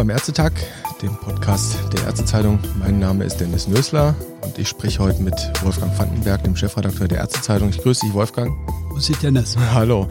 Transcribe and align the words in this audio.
beim 0.00 0.08
Ärztetag, 0.08 0.52
dem 1.02 1.14
Podcast 1.14 1.76
der 1.92 2.04
Ärztezeitung. 2.04 2.58
Mein 2.78 2.98
Name 2.98 3.22
ist 3.22 3.36
Dennis 3.36 3.68
Nösler 3.68 4.14
und 4.40 4.58
ich 4.58 4.66
spreche 4.66 4.98
heute 5.00 5.22
mit 5.22 5.34
Wolfgang 5.62 5.98
Vandenberg, 5.98 6.42
dem 6.42 6.56
Chefredakteur 6.56 7.06
der 7.06 7.18
Ärztezeitung. 7.18 7.68
Ich 7.68 7.82
grüße 7.82 8.06
dich, 8.06 8.14
Wolfgang. 8.14 8.50
Grüß 8.88 9.08
dich, 9.08 9.18
Dennis. 9.18 9.58
Hallo. 9.74 10.08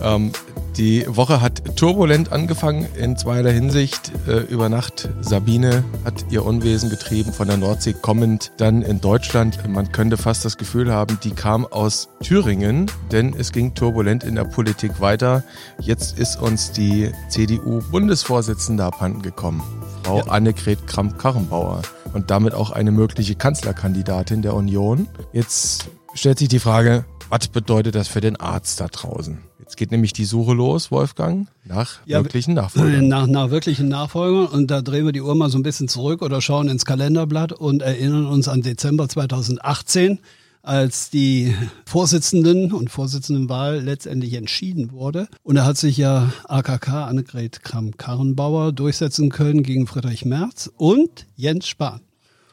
Ähm, 0.00 0.30
die 0.76 1.04
Woche 1.06 1.42
hat 1.42 1.76
turbulent 1.76 2.32
angefangen 2.32 2.86
in 2.96 3.16
zweierlei 3.16 3.52
Hinsicht. 3.52 4.10
Äh, 4.26 4.40
über 4.40 4.68
Nacht 4.68 5.08
Sabine 5.20 5.84
hat 6.04 6.24
ihr 6.30 6.44
Unwesen 6.44 6.88
getrieben 6.88 7.32
von 7.32 7.48
der 7.48 7.58
Nordsee 7.58 7.92
kommend 7.92 8.52
dann 8.56 8.80
in 8.80 9.00
Deutschland. 9.00 9.58
Man 9.68 9.92
könnte 9.92 10.16
fast 10.16 10.44
das 10.44 10.56
Gefühl 10.56 10.90
haben, 10.90 11.18
die 11.22 11.32
kam 11.32 11.66
aus 11.66 12.08
Thüringen, 12.22 12.90
denn 13.10 13.34
es 13.36 13.52
ging 13.52 13.74
turbulent 13.74 14.24
in 14.24 14.34
der 14.34 14.44
Politik 14.44 15.00
weiter. 15.00 15.44
Jetzt 15.78 16.18
ist 16.18 16.40
uns 16.40 16.72
die 16.72 17.12
CDU-Bundesvorsitzende 17.28 18.84
abhanden 18.84 19.20
gekommen, 19.20 19.62
Frau 20.04 20.18
ja. 20.18 20.24
Annegret 20.28 20.86
Kramp-Karrenbauer 20.86 21.82
und 22.14 22.30
damit 22.30 22.54
auch 22.54 22.70
eine 22.70 22.92
mögliche 22.92 23.34
Kanzlerkandidatin 23.34 24.40
der 24.40 24.54
Union. 24.54 25.08
Jetzt 25.32 25.90
stellt 26.14 26.38
sich 26.38 26.48
die 26.48 26.60
Frage, 26.60 27.04
was 27.28 27.48
bedeutet 27.48 27.94
das 27.94 28.08
für 28.08 28.20
den 28.20 28.36
Arzt 28.36 28.80
da 28.80 28.88
draußen? 28.88 29.38
Jetzt 29.72 29.78
geht 29.78 29.90
nämlich 29.90 30.12
die 30.12 30.26
Suche 30.26 30.52
los, 30.52 30.90
Wolfgang, 30.90 31.48
nach 31.64 32.00
ja, 32.04 32.22
wirklichen 32.22 32.52
Nachfolgern. 32.52 33.08
Nach, 33.08 33.26
nach 33.26 33.48
wirklichen 33.48 33.88
Nachfolgern. 33.88 34.44
Und 34.48 34.70
da 34.70 34.82
drehen 34.82 35.06
wir 35.06 35.12
die 35.12 35.22
Uhr 35.22 35.34
mal 35.34 35.48
so 35.48 35.58
ein 35.58 35.62
bisschen 35.62 35.88
zurück 35.88 36.20
oder 36.20 36.42
schauen 36.42 36.68
ins 36.68 36.84
Kalenderblatt 36.84 37.52
und 37.52 37.80
erinnern 37.80 38.26
uns 38.26 38.48
an 38.48 38.60
Dezember 38.60 39.08
2018, 39.08 40.18
als 40.60 41.08
die 41.08 41.54
Vorsitzenden 41.86 42.70
und 42.70 42.90
Vorsitzendenwahl 42.90 43.80
letztendlich 43.80 44.34
entschieden 44.34 44.92
wurde. 44.92 45.26
Und 45.42 45.54
da 45.54 45.64
hat 45.64 45.78
sich 45.78 45.96
ja 45.96 46.30
AKK 46.48 47.06
Annegret 47.06 47.62
Kramp-Karrenbauer 47.62 48.72
durchsetzen 48.72 49.30
können 49.30 49.62
gegen 49.62 49.86
Friedrich 49.86 50.26
Merz 50.26 50.70
und 50.76 51.24
Jens 51.34 51.66
Spahn. 51.66 52.02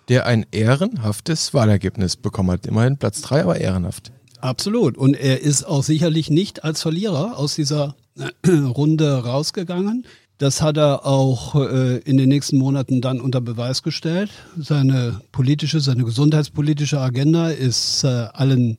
Der 0.08 0.26
ein 0.26 0.46
ehrenhaftes 0.52 1.54
Wahlergebnis 1.54 2.16
bekommen 2.16 2.52
hat. 2.52 2.66
Immerhin 2.66 2.96
Platz 2.96 3.20
drei, 3.22 3.44
aber 3.44 3.58
ehrenhaft. 3.58 4.14
Absolut. 4.42 4.98
Und 4.98 5.16
er 5.16 5.42
ist 5.42 5.64
auch 5.64 5.84
sicherlich 5.84 6.30
nicht 6.30 6.64
als 6.64 6.82
Verlierer 6.82 7.38
aus 7.38 7.56
dieser 7.56 7.96
äh, 8.18 8.50
Runde 8.52 9.24
rausgegangen. 9.24 10.06
Das 10.38 10.62
hat 10.62 10.78
er 10.78 11.06
auch 11.06 11.56
äh, 11.56 11.98
in 11.98 12.18
den 12.18 12.30
nächsten 12.30 12.58
Monaten 12.58 13.02
dann 13.02 13.20
unter 13.20 13.42
Beweis 13.42 13.84
gestellt. 13.84 14.30
Seine 14.58 15.20
politische, 15.34 15.82
seine 15.82 16.06
gesundheitspolitische 16.06 17.00
Agenda 17.02 17.50
ist 17.50 18.06
äh, 18.06 18.08
allen 18.08 18.78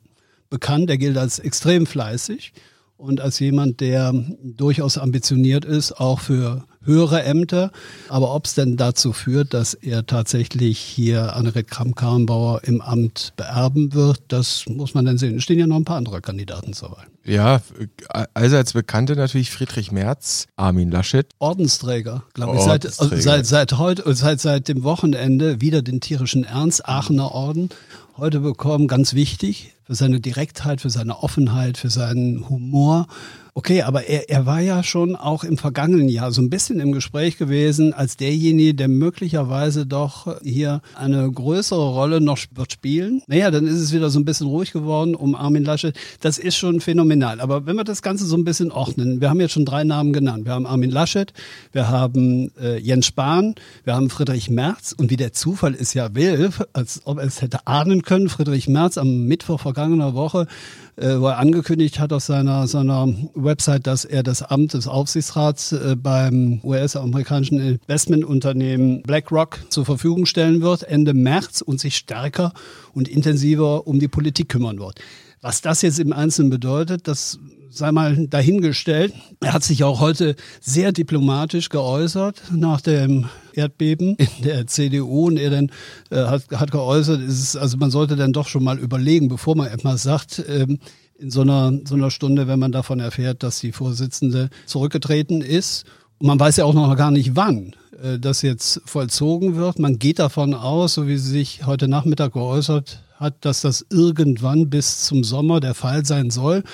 bekannt. 0.48 0.88
Er 0.88 0.97
gilt 0.97 1.19
als 1.19 1.38
extrem 1.38 1.84
fleißig 1.84 2.55
und 2.97 3.20
als 3.20 3.38
jemand, 3.41 3.81
der 3.81 4.14
durchaus 4.42 4.97
ambitioniert 4.97 5.66
ist, 5.66 5.92
auch 5.92 6.20
für 6.20 6.64
höhere 6.84 7.23
Ämter. 7.23 7.70
Aber 8.09 8.34
ob 8.34 8.47
es 8.47 8.55
denn 8.55 8.77
dazu 8.77 9.12
führt, 9.12 9.55
dass 9.55 9.75
er 9.75 10.06
tatsächlich 10.06 10.78
hier 10.78 11.37
Annegret 11.37 11.70
Kramp-Karrenbauer 11.70 12.64
im 12.64 12.81
Amt 12.81 13.33
beerben 13.37 13.92
wird, 13.92 14.22
das 14.28 14.64
muss 14.69 14.95
man 14.95 15.05
dann 15.05 15.19
sehen. 15.19 15.37
Es 15.37 15.45
stehen 15.45 15.59
ja 15.59 15.67
noch 15.67 15.77
ein 15.77 15.84
paar 15.84 15.97
andere 15.97 16.20
Kandidaten 16.20 16.72
zur 16.72 16.92
Wahl. 16.92 17.06
Ja, 17.25 17.61
allseits 18.34 18.72
Bekannte 18.72 19.14
natürlich 19.14 19.50
Friedrich 19.50 19.92
Merz, 19.92 20.47
Armin 20.56 20.91
Laschet. 20.91 21.27
Ordensträger, 21.39 22.25
glaube 22.33 22.56
ich. 22.56 22.62
Seit, 22.62 22.84
seit, 22.84 23.47
seit 23.47 23.78
heute, 23.78 24.15
seit, 24.15 24.41
seit 24.41 24.69
dem 24.69 24.83
Wochenende 24.84 25.61
wieder 25.61 25.83
den 25.83 26.00
tierischen 26.00 26.44
Ernst, 26.44 26.89
Aachener 26.89 27.33
Orden. 27.33 27.69
Heute 28.17 28.41
bekommen, 28.41 28.89
ganz 28.89 29.15
wichtig, 29.15 29.75
für 29.84 29.95
seine 29.95 30.20
Direktheit, 30.20 30.81
für 30.81 30.91
seine 30.91 31.23
Offenheit, 31.23 31.78
für 31.78 31.91
seinen 31.91 32.48
Humor 32.48 33.06
Okay, 33.53 33.82
aber 33.82 34.06
er, 34.06 34.31
er 34.31 34.47
war 34.47 34.60
ja 34.60 34.82
schon 34.82 35.16
auch 35.16 35.43
im 35.43 35.59
vergangenen 35.59 36.09
Jahr 36.09 36.31
so 36.31 36.41
ein 36.41 36.50
bisschen 36.50 36.78
im 36.78 36.93
Gespräch 36.93 37.37
gewesen 37.37 37.93
als 37.93 38.16
derjenige, 38.16 38.75
der 38.75 38.88
möglicherweise 38.88 39.87
doch 39.87 40.41
hier 40.43 40.82
eine 40.94 41.31
größere 41.31 41.91
Rolle 41.91 42.21
noch 42.21 42.38
wird 42.54 42.72
spielen. 42.72 43.22
Naja, 43.27 43.50
dann 43.50 43.66
ist 43.66 43.81
es 43.81 43.93
wieder 43.93 44.09
so 44.09 44.21
ein 44.21 44.25
bisschen 44.25 44.47
ruhig 44.47 44.72
geworden 44.72 45.16
um 45.16 45.34
Armin 45.34 45.65
Laschet. 45.65 45.99
Das 46.21 46.38
ist 46.38 46.56
schon 46.56 46.81
phänomenal. 46.81 47.41
Aber 47.41 47.66
wenn 47.66 47.77
wir 47.77 47.84
das 47.84 48.03
Ganze 48.03 48.25
so 48.25 48.37
ein 48.37 48.44
bisschen 48.44 48.71
ordnen, 48.71 49.21
wir 49.21 49.28
haben 49.28 49.41
jetzt 49.41 49.53
schon 49.53 49.65
drei 49.65 49.83
Namen 49.83 50.12
genannt. 50.12 50.44
Wir 50.44 50.53
haben 50.53 50.66
Armin 50.66 50.91
Laschet, 50.91 51.33
wir 51.72 51.88
haben 51.88 52.53
äh, 52.60 52.78
Jens 52.78 53.06
Spahn, 53.06 53.56
wir 53.83 53.97
haben 53.97 54.10
Friedrich 54.10 54.49
Merz 54.49 54.94
und 54.97 55.10
wie 55.10 55.16
der 55.16 55.33
Zufall 55.33 55.75
es 55.75 55.93
ja 55.93 56.15
will, 56.15 56.50
als 56.72 57.00
ob 57.04 57.19
er 57.19 57.25
es 57.25 57.43
hätte 57.43 57.66
ahnen 57.66 58.03
können, 58.03 58.28
Friedrich 58.28 58.69
Merz 58.69 58.97
am 58.97 59.25
Mittwoch 59.25 59.60
vergangener 59.80 60.14
Woche 60.14 60.46
äh, 61.00 61.18
wo 61.18 61.28
er 61.28 61.38
angekündigt 61.38 61.98
hat 61.98 62.12
auf 62.12 62.22
seiner, 62.22 62.66
seiner 62.66 63.08
Website, 63.34 63.86
dass 63.86 64.04
er 64.04 64.22
das 64.22 64.42
Amt 64.42 64.74
des 64.74 64.86
Aufsichtsrats 64.86 65.72
äh, 65.72 65.96
beim 65.96 66.60
US-amerikanischen 66.62 67.58
Investmentunternehmen 67.58 69.02
BlackRock 69.02 69.60
zur 69.70 69.86
Verfügung 69.86 70.26
stellen 70.26 70.60
wird 70.60 70.82
Ende 70.82 71.14
März 71.14 71.62
und 71.62 71.80
sich 71.80 71.96
stärker 71.96 72.52
und 72.92 73.08
intensiver 73.08 73.86
um 73.86 73.98
die 73.98 74.08
Politik 74.08 74.50
kümmern 74.50 74.78
wird. 74.78 75.00
Was 75.41 75.62
das 75.62 75.80
jetzt 75.80 75.98
im 75.98 76.12
Einzelnen 76.12 76.50
bedeutet, 76.50 77.08
das 77.08 77.38
sei 77.70 77.92
mal 77.92 78.26
dahingestellt. 78.26 79.14
Er 79.41 79.54
hat 79.54 79.62
sich 79.62 79.84
auch 79.84 80.00
heute 80.00 80.36
sehr 80.60 80.92
diplomatisch 80.92 81.70
geäußert 81.70 82.42
nach 82.52 82.82
dem 82.82 83.26
Erdbeben 83.55 84.16
in 84.16 84.44
der 84.44 84.66
CDU 84.66 85.27
und 85.28 85.38
er 85.38 85.50
dann 85.50 85.71
äh, 86.11 86.16
hat, 86.16 86.44
hat 86.53 86.71
geäußert, 86.71 87.21
ist, 87.21 87.56
also 87.56 87.77
man 87.77 87.91
sollte 87.91 88.16
dann 88.16 88.33
doch 88.33 88.49
schon 88.49 88.65
mal 88.65 88.78
überlegen, 88.78 89.28
bevor 89.28 89.56
man 89.56 89.69
etwas 89.69 90.03
sagt, 90.03 90.43
ähm, 90.49 90.78
in 91.19 91.31
so 91.31 91.43
einer, 91.43 91.72
so 91.84 91.94
einer 91.94 92.10
Stunde, 92.10 92.49
wenn 92.49 92.59
man 92.59 92.72
davon 92.72 92.99
erfährt, 92.99 93.43
dass 93.43 93.60
die 93.60 93.72
Vorsitzende 93.72 94.49
zurückgetreten 94.66 95.43
ist. 95.43 95.84
Und 96.19 96.27
man 96.27 96.41
weiß 96.41 96.56
ja 96.56 96.65
auch 96.65 96.75
noch 96.75 96.97
gar 96.97 97.10
nicht 97.10 97.37
wann 97.37 97.75
äh, 98.03 98.19
das 98.19 98.43
jetzt 98.43 98.81
vollzogen 98.84 99.56
wird. 99.56 99.78
Man 99.78 99.99
geht 99.99 100.19
davon 100.19 100.55
aus, 100.55 100.94
so 100.94 101.06
wie 101.06 101.16
sie 101.19 101.31
sich 101.31 101.66
heute 101.66 101.89
Nachmittag 101.89 102.33
geäußert 102.33 103.03
hat, 103.16 103.34
dass 103.44 103.60
das 103.60 103.84
irgendwann 103.91 104.71
bis 104.71 105.03
zum 105.03 105.25
Sommer 105.25 105.60
der 105.60 105.75
Fall 105.75 106.05
sein 106.06 106.31
soll. 106.31 106.65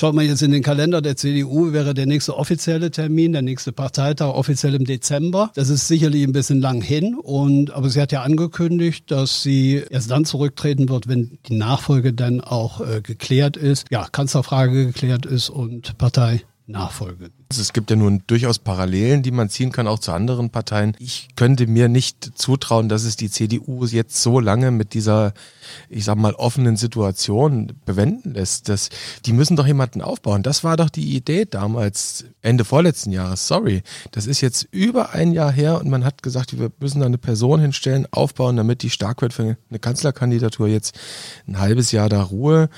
Schaut 0.00 0.14
man 0.14 0.24
jetzt 0.24 0.42
in 0.42 0.52
den 0.52 0.62
Kalender 0.62 1.02
der 1.02 1.16
CDU, 1.16 1.72
wäre 1.72 1.92
der 1.92 2.06
nächste 2.06 2.36
offizielle 2.36 2.92
Termin, 2.92 3.32
der 3.32 3.42
nächste 3.42 3.72
Parteitag 3.72 4.28
offiziell 4.28 4.76
im 4.76 4.84
Dezember. 4.84 5.50
Das 5.56 5.70
ist 5.70 5.88
sicherlich 5.88 6.22
ein 6.22 6.30
bisschen 6.30 6.60
lang 6.60 6.80
hin. 6.80 7.16
Und, 7.16 7.72
aber 7.72 7.90
sie 7.90 8.00
hat 8.00 8.12
ja 8.12 8.22
angekündigt, 8.22 9.10
dass 9.10 9.42
sie 9.42 9.82
erst 9.90 10.12
dann 10.12 10.24
zurücktreten 10.24 10.88
wird, 10.88 11.08
wenn 11.08 11.40
die 11.48 11.56
Nachfolge 11.56 12.12
dann 12.12 12.40
auch 12.40 12.80
äh, 12.80 13.00
geklärt 13.00 13.56
ist. 13.56 13.86
Ja, 13.90 14.06
Kanzlerfrage 14.06 14.86
geklärt 14.86 15.26
ist 15.26 15.50
und 15.50 15.98
Partei 15.98 16.42
Nachfolge. 16.68 17.30
Also 17.50 17.62
es 17.62 17.72
gibt 17.72 17.88
ja 17.88 17.96
nun 17.96 18.22
durchaus 18.26 18.58
Parallelen, 18.58 19.22
die 19.22 19.30
man 19.30 19.48
ziehen 19.48 19.72
kann, 19.72 19.88
auch 19.88 20.00
zu 20.00 20.12
anderen 20.12 20.50
Parteien. 20.50 20.94
Ich 20.98 21.28
könnte 21.34 21.66
mir 21.66 21.88
nicht 21.88 22.38
zutrauen, 22.38 22.90
dass 22.90 23.04
es 23.04 23.16
die 23.16 23.30
CDU 23.30 23.86
jetzt 23.86 24.22
so 24.22 24.38
lange 24.38 24.70
mit 24.70 24.92
dieser, 24.92 25.32
ich 25.88 26.04
sag 26.04 26.18
mal, 26.18 26.34
offenen 26.34 26.76
Situation 26.76 27.72
bewenden 27.86 28.34
lässt. 28.34 28.68
Das, 28.68 28.90
die 29.24 29.32
müssen 29.32 29.56
doch 29.56 29.66
jemanden 29.66 30.02
aufbauen. 30.02 30.42
Das 30.42 30.62
war 30.62 30.76
doch 30.76 30.90
die 30.90 31.16
Idee 31.16 31.46
damals, 31.46 32.26
Ende 32.42 32.66
vorletzten 32.66 33.12
Jahres. 33.12 33.48
Sorry. 33.48 33.82
Das 34.10 34.26
ist 34.26 34.42
jetzt 34.42 34.68
über 34.70 35.14
ein 35.14 35.32
Jahr 35.32 35.50
her 35.50 35.80
und 35.80 35.88
man 35.88 36.04
hat 36.04 36.22
gesagt, 36.22 36.58
wir 36.58 36.70
müssen 36.80 37.00
da 37.00 37.06
eine 37.06 37.16
Person 37.16 37.60
hinstellen, 37.60 38.06
aufbauen, 38.10 38.58
damit 38.58 38.82
die 38.82 38.90
stark 38.90 39.22
wird 39.22 39.32
für 39.32 39.56
eine 39.70 39.78
Kanzlerkandidatur. 39.78 40.68
Jetzt 40.68 40.98
ein 41.46 41.58
halbes 41.58 41.92
Jahr 41.92 42.10
da 42.10 42.24
Ruhe 42.24 42.68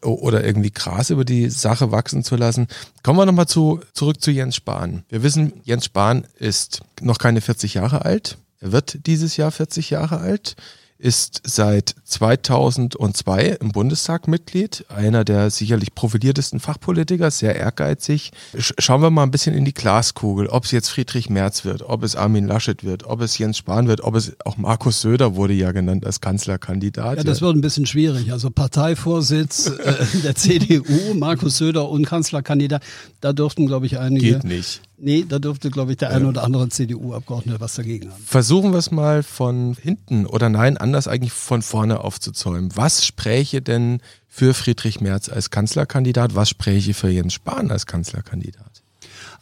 oder 0.00 0.42
irgendwie 0.42 0.70
Gras 0.70 1.10
über 1.10 1.26
die 1.26 1.50
Sache 1.50 1.92
wachsen 1.92 2.24
zu 2.24 2.36
lassen. 2.36 2.66
Kommen 3.02 3.18
wir 3.18 3.26
nochmal 3.26 3.46
zu 3.46 3.80
zurück 3.92 4.20
zu 4.20 4.30
Jens 4.30 4.56
Spahn. 4.56 5.04
Wir 5.08 5.22
wissen, 5.22 5.52
Jens 5.64 5.86
Spahn 5.86 6.26
ist 6.38 6.82
noch 7.00 7.18
keine 7.18 7.40
40 7.40 7.74
Jahre 7.74 8.04
alt. 8.04 8.38
Er 8.60 8.72
wird 8.72 9.06
dieses 9.06 9.36
Jahr 9.36 9.50
40 9.50 9.90
Jahre 9.90 10.18
alt 10.18 10.56
ist 11.00 11.40
seit 11.44 11.94
2002 12.04 13.58
im 13.60 13.72
Bundestag 13.72 14.28
Mitglied, 14.28 14.84
einer 14.88 15.24
der 15.24 15.50
sicherlich 15.50 15.94
profiliertesten 15.94 16.60
Fachpolitiker, 16.60 17.30
sehr 17.30 17.56
ehrgeizig. 17.56 18.32
Schauen 18.56 19.00
wir 19.00 19.10
mal 19.10 19.22
ein 19.22 19.30
bisschen 19.30 19.54
in 19.54 19.64
die 19.64 19.72
Glaskugel, 19.72 20.46
ob 20.48 20.64
es 20.64 20.70
jetzt 20.70 20.90
Friedrich 20.90 21.30
Merz 21.30 21.64
wird, 21.64 21.82
ob 21.82 22.02
es 22.02 22.16
Armin 22.16 22.46
Laschet 22.46 22.84
wird, 22.84 23.04
ob 23.04 23.22
es 23.22 23.38
Jens 23.38 23.58
Spahn 23.58 23.88
wird, 23.88 24.02
ob 24.02 24.14
es 24.14 24.36
auch 24.44 24.58
Markus 24.58 25.00
Söder 25.00 25.34
wurde 25.36 25.54
ja 25.54 25.72
genannt 25.72 26.04
als 26.04 26.20
Kanzlerkandidat. 26.20 27.16
Ja, 27.16 27.24
das 27.24 27.40
wird 27.40 27.56
ein 27.56 27.62
bisschen 27.62 27.86
schwierig. 27.86 28.30
Also 28.32 28.50
Parteivorsitz 28.50 29.66
äh, 29.84 29.94
der 30.22 30.34
CDU, 30.34 31.14
Markus 31.14 31.56
Söder 31.56 31.88
und 31.88 32.04
Kanzlerkandidat, 32.04 32.82
da 33.20 33.32
dürften, 33.32 33.66
glaube 33.66 33.86
ich, 33.86 33.98
einige. 33.98 34.34
Geht 34.34 34.44
nicht. 34.44 34.82
Nee, 35.02 35.24
da 35.26 35.38
dürfte, 35.38 35.70
glaube 35.70 35.92
ich, 35.92 35.98
der 35.98 36.10
ein 36.10 36.26
oder 36.26 36.44
andere 36.44 36.68
CDU-Abgeordnete 36.68 37.60
was 37.60 37.74
dagegen 37.74 38.10
haben. 38.10 38.22
Versuchen 38.22 38.72
wir 38.72 38.78
es 38.78 38.90
mal 38.90 39.22
von 39.22 39.74
hinten 39.80 40.26
oder 40.26 40.48
nein, 40.48 40.76
anders 40.76 41.08
eigentlich 41.08 41.32
von 41.32 41.62
vorne 41.62 42.00
aufzuzäumen. 42.00 42.70
Was 42.74 43.04
spräche 43.04 43.62
denn 43.62 44.00
für 44.28 44.52
Friedrich 44.54 45.00
Merz 45.00 45.28
als 45.28 45.50
Kanzlerkandidat? 45.50 46.34
Was 46.34 46.50
spräche 46.50 46.94
für 46.94 47.08
Jens 47.08 47.32
Spahn 47.32 47.70
als 47.70 47.86
Kanzlerkandidat? 47.86 48.69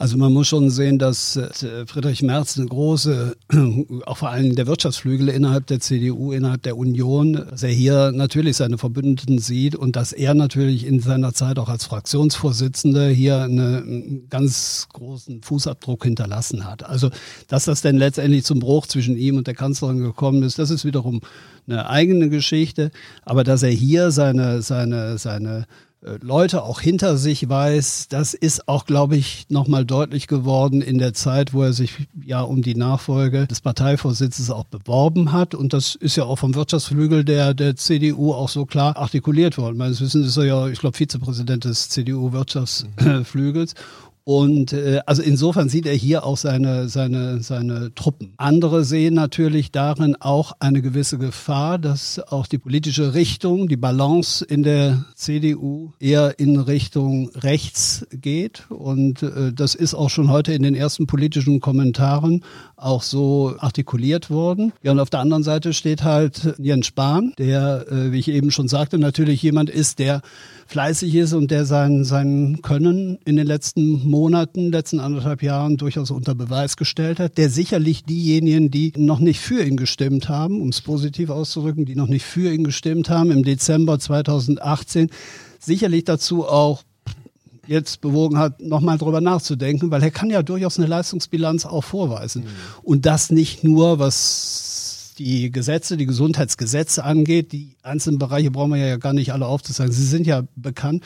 Also 0.00 0.16
man 0.16 0.32
muss 0.32 0.46
schon 0.46 0.70
sehen, 0.70 1.00
dass 1.00 1.34
äh, 1.36 1.84
Friedrich 1.86 2.22
Merz 2.22 2.56
eine 2.56 2.66
große, 2.66 3.36
auch 4.06 4.16
vor 4.16 4.30
allem 4.30 4.54
der 4.54 4.68
Wirtschaftsflügel 4.68 5.28
innerhalb 5.28 5.66
der 5.66 5.80
CDU, 5.80 6.30
innerhalb 6.30 6.62
der 6.62 6.76
Union, 6.76 7.32
dass 7.50 7.64
er 7.64 7.70
hier 7.70 8.12
natürlich 8.12 8.56
seine 8.56 8.78
Verbündeten 8.78 9.40
sieht 9.40 9.74
und 9.74 9.96
dass 9.96 10.12
er 10.12 10.34
natürlich 10.34 10.86
in 10.86 11.00
seiner 11.00 11.34
Zeit 11.34 11.58
auch 11.58 11.68
als 11.68 11.84
Fraktionsvorsitzender 11.86 13.08
hier 13.08 13.42
eine, 13.42 13.78
einen 13.78 14.28
ganz 14.30 14.86
großen 14.92 15.42
Fußabdruck 15.42 16.04
hinterlassen 16.04 16.64
hat. 16.64 16.86
Also 16.86 17.10
dass 17.48 17.64
das 17.64 17.82
denn 17.82 17.96
letztendlich 17.96 18.44
zum 18.44 18.60
Bruch 18.60 18.86
zwischen 18.86 19.16
ihm 19.16 19.36
und 19.36 19.48
der 19.48 19.54
Kanzlerin 19.54 19.98
gekommen 19.98 20.44
ist, 20.44 20.60
das 20.60 20.70
ist 20.70 20.84
wiederum 20.84 21.22
eine 21.66 21.90
eigene 21.90 22.28
Geschichte. 22.28 22.92
Aber 23.24 23.42
dass 23.42 23.64
er 23.64 23.70
hier 23.70 24.12
seine, 24.12 24.62
seine, 24.62 25.18
seine 25.18 25.66
Leute 26.00 26.62
auch 26.62 26.80
hinter 26.80 27.16
sich 27.16 27.48
weiß. 27.48 28.06
Das 28.08 28.32
ist 28.32 28.68
auch, 28.68 28.86
glaube 28.86 29.16
ich, 29.16 29.46
nochmal 29.48 29.84
deutlich 29.84 30.28
geworden 30.28 30.80
in 30.80 30.98
der 30.98 31.12
Zeit, 31.12 31.52
wo 31.54 31.62
er 31.62 31.72
sich 31.72 32.06
ja 32.24 32.40
um 32.40 32.62
die 32.62 32.76
Nachfolge 32.76 33.48
des 33.48 33.60
Parteivorsitzes 33.60 34.50
auch 34.50 34.64
beworben 34.64 35.32
hat. 35.32 35.56
Und 35.56 35.72
das 35.72 35.96
ist 35.96 36.16
ja 36.16 36.24
auch 36.24 36.38
vom 36.38 36.54
Wirtschaftsflügel 36.54 37.24
der, 37.24 37.52
der 37.52 37.74
CDU 37.74 38.32
auch 38.32 38.48
so 38.48 38.64
klar 38.64 38.96
artikuliert 38.96 39.58
worden. 39.58 39.76
Meines 39.76 40.00
Wissens 40.00 40.28
ist 40.28 40.36
er 40.36 40.44
ja, 40.44 40.68
ich 40.68 40.78
glaube, 40.78 40.96
Vizepräsident 40.96 41.64
des 41.64 41.88
CDU-Wirtschaftsflügels. 41.88 43.74
Und 44.28 44.74
äh, 44.74 45.00
also 45.06 45.22
insofern 45.22 45.70
sieht 45.70 45.86
er 45.86 45.94
hier 45.94 46.26
auch 46.26 46.36
seine, 46.36 46.90
seine, 46.90 47.40
seine 47.40 47.94
Truppen. 47.94 48.34
Andere 48.36 48.84
sehen 48.84 49.14
natürlich 49.14 49.72
darin 49.72 50.16
auch 50.20 50.52
eine 50.60 50.82
gewisse 50.82 51.16
Gefahr, 51.16 51.78
dass 51.78 52.18
auch 52.18 52.46
die 52.46 52.58
politische 52.58 53.14
Richtung, 53.14 53.68
die 53.68 53.78
Balance 53.78 54.44
in 54.44 54.64
der 54.64 55.06
CDU 55.14 55.92
eher 55.98 56.38
in 56.38 56.58
Richtung 56.58 57.30
rechts 57.36 58.06
geht. 58.10 58.66
Und 58.68 59.22
äh, 59.22 59.50
das 59.54 59.74
ist 59.74 59.94
auch 59.94 60.10
schon 60.10 60.30
heute 60.30 60.52
in 60.52 60.62
den 60.62 60.74
ersten 60.74 61.06
politischen 61.06 61.60
Kommentaren 61.60 62.44
auch 62.76 63.02
so 63.02 63.54
artikuliert 63.58 64.28
worden. 64.28 64.74
Ja, 64.82 64.92
und 64.92 65.00
auf 65.00 65.08
der 65.08 65.20
anderen 65.20 65.42
Seite 65.42 65.72
steht 65.72 66.04
halt 66.04 66.54
Jens 66.58 66.86
Spahn, 66.86 67.32
der, 67.38 67.86
äh, 67.90 68.12
wie 68.12 68.18
ich 68.18 68.28
eben 68.28 68.50
schon 68.50 68.68
sagte, 68.68 68.98
natürlich 68.98 69.40
jemand 69.40 69.70
ist, 69.70 69.98
der 69.98 70.20
fleißig 70.68 71.14
ist 71.14 71.32
und 71.32 71.50
der 71.50 71.64
sein, 71.64 72.04
sein 72.04 72.60
Können 72.62 73.18
in 73.24 73.36
den 73.36 73.46
letzten 73.46 74.06
Monaten, 74.08 74.70
letzten 74.70 75.00
anderthalb 75.00 75.42
Jahren 75.42 75.78
durchaus 75.78 76.10
unter 76.10 76.34
Beweis 76.34 76.76
gestellt 76.76 77.18
hat, 77.20 77.38
der 77.38 77.48
sicherlich 77.48 78.04
diejenigen, 78.04 78.70
die 78.70 78.92
noch 78.96 79.18
nicht 79.18 79.40
für 79.40 79.64
ihn 79.64 79.78
gestimmt 79.78 80.28
haben, 80.28 80.60
um 80.60 80.68
es 80.68 80.82
positiv 80.82 81.30
auszudrücken, 81.30 81.86
die 81.86 81.96
noch 81.96 82.06
nicht 82.06 82.24
für 82.24 82.52
ihn 82.52 82.64
gestimmt 82.64 83.08
haben, 83.08 83.30
im 83.30 83.44
Dezember 83.44 83.98
2018 83.98 85.08
sicherlich 85.58 86.04
dazu 86.04 86.46
auch 86.46 86.82
jetzt 87.66 88.02
bewogen 88.02 88.38
hat, 88.38 88.60
nochmal 88.60 88.98
drüber 88.98 89.20
nachzudenken, 89.20 89.90
weil 89.90 90.02
er 90.02 90.10
kann 90.10 90.30
ja 90.30 90.42
durchaus 90.42 90.78
eine 90.78 90.86
Leistungsbilanz 90.86 91.64
auch 91.66 91.84
vorweisen. 91.84 92.44
Mhm. 92.44 92.48
Und 92.82 93.06
das 93.06 93.30
nicht 93.30 93.64
nur, 93.64 93.98
was 93.98 94.77
die 95.18 95.50
Gesetze, 95.50 95.96
die 95.96 96.06
Gesundheitsgesetze 96.06 97.04
angeht. 97.04 97.52
Die 97.52 97.76
einzelnen 97.82 98.18
Bereiche 98.18 98.50
brauchen 98.50 98.72
wir 98.72 98.78
ja 98.78 98.96
gar 98.96 99.12
nicht 99.12 99.32
alle 99.32 99.46
aufzuzeigen. 99.46 99.92
Sie 99.92 100.04
sind 100.04 100.26
ja 100.26 100.44
bekannt, 100.56 101.04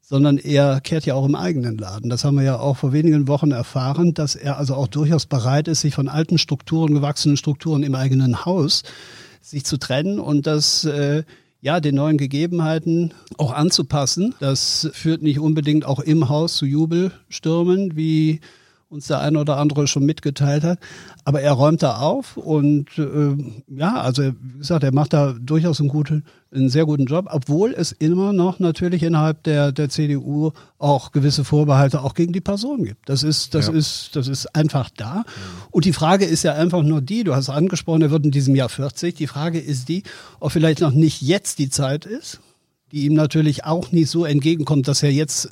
sondern 0.00 0.38
er 0.38 0.80
kehrt 0.80 1.06
ja 1.06 1.14
auch 1.14 1.24
im 1.24 1.34
eigenen 1.34 1.78
Laden. 1.78 2.10
Das 2.10 2.24
haben 2.24 2.36
wir 2.36 2.44
ja 2.44 2.58
auch 2.58 2.76
vor 2.76 2.92
wenigen 2.92 3.28
Wochen 3.28 3.52
erfahren, 3.52 4.14
dass 4.14 4.34
er 4.34 4.58
also 4.58 4.74
auch 4.74 4.88
durchaus 4.88 5.26
bereit 5.26 5.68
ist, 5.68 5.82
sich 5.82 5.94
von 5.94 6.08
alten 6.08 6.38
Strukturen, 6.38 6.94
gewachsenen 6.94 7.36
Strukturen 7.36 7.82
im 7.82 7.94
eigenen 7.94 8.44
Haus 8.44 8.82
sich 9.40 9.64
zu 9.64 9.76
trennen 9.76 10.18
und 10.18 10.46
das 10.46 10.84
äh, 10.84 11.24
ja, 11.60 11.78
den 11.78 11.94
neuen 11.94 12.18
Gegebenheiten 12.18 13.14
auch 13.38 13.52
anzupassen. 13.52 14.34
Das 14.40 14.90
führt 14.92 15.22
nicht 15.22 15.38
unbedingt 15.38 15.84
auch 15.84 16.00
im 16.00 16.28
Haus 16.28 16.56
zu 16.56 16.66
Jubelstürmen, 16.66 17.96
wie 17.96 18.40
uns 18.92 19.06
der 19.06 19.20
eine 19.20 19.40
oder 19.40 19.56
andere 19.56 19.86
schon 19.86 20.04
mitgeteilt 20.04 20.62
hat. 20.64 20.78
Aber 21.24 21.40
er 21.40 21.52
räumt 21.52 21.82
da 21.82 21.96
auf 21.96 22.36
und 22.36 22.86
äh, 22.98 23.36
ja, 23.68 24.00
also 24.00 24.22
wie 24.22 24.58
gesagt, 24.58 24.84
er 24.84 24.92
macht 24.92 25.14
da 25.14 25.34
durchaus 25.40 25.80
einen, 25.80 25.88
guten, 25.88 26.24
einen 26.54 26.68
sehr 26.68 26.84
guten 26.84 27.06
Job, 27.06 27.26
obwohl 27.30 27.72
es 27.72 27.92
immer 27.92 28.34
noch 28.34 28.58
natürlich 28.58 29.02
innerhalb 29.02 29.42
der, 29.44 29.72
der 29.72 29.88
CDU 29.88 30.52
auch 30.78 31.10
gewisse 31.10 31.42
Vorbehalte 31.42 32.02
auch 32.02 32.14
gegen 32.14 32.34
die 32.34 32.42
Person 32.42 32.84
gibt. 32.84 33.08
Das 33.08 33.22
ist, 33.22 33.54
das 33.54 33.68
ja. 33.68 33.72
ist, 33.72 34.14
das 34.14 34.28
ist 34.28 34.54
einfach 34.54 34.90
da. 34.90 35.24
Und 35.70 35.86
die 35.86 35.94
Frage 35.94 36.26
ist 36.26 36.42
ja 36.42 36.54
einfach 36.54 36.82
nur 36.82 37.00
die, 37.00 37.24
du 37.24 37.34
hast 37.34 37.48
angesprochen, 37.48 38.02
er 38.02 38.10
wird 38.10 38.26
in 38.26 38.30
diesem 38.30 38.54
Jahr 38.54 38.68
40. 38.68 39.14
Die 39.14 39.26
Frage 39.26 39.58
ist 39.58 39.88
die, 39.88 40.02
ob 40.38 40.52
vielleicht 40.52 40.80
noch 40.80 40.92
nicht 40.92 41.22
jetzt 41.22 41.58
die 41.58 41.70
Zeit 41.70 42.04
ist, 42.04 42.40
die 42.90 43.06
ihm 43.06 43.14
natürlich 43.14 43.64
auch 43.64 43.90
nicht 43.90 44.10
so 44.10 44.26
entgegenkommt, 44.26 44.86
dass 44.86 45.02
er 45.02 45.12
jetzt 45.12 45.48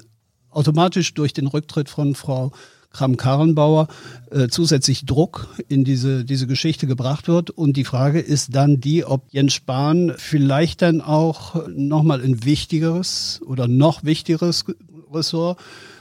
automatisch 0.50 1.14
durch 1.14 1.32
den 1.32 1.46
Rücktritt 1.46 1.88
von 1.88 2.14
Frau 2.14 2.52
Kram-Karrenbauer 2.92 3.88
äh, 4.30 4.48
zusätzlich 4.48 5.06
Druck 5.06 5.48
in 5.68 5.84
diese, 5.84 6.24
diese 6.24 6.46
Geschichte 6.46 6.86
gebracht 6.86 7.28
wird. 7.28 7.50
Und 7.50 7.76
die 7.76 7.84
Frage 7.84 8.20
ist 8.20 8.54
dann 8.54 8.80
die, 8.80 9.04
ob 9.04 9.22
Jens 9.30 9.54
Spahn 9.54 10.14
vielleicht 10.16 10.82
dann 10.82 11.00
auch 11.00 11.68
nochmal 11.68 12.20
ein 12.20 12.44
wichtigeres 12.44 13.40
oder 13.46 13.68
noch 13.68 14.04
wichtigeres 14.04 14.64
Ressort 15.12 15.58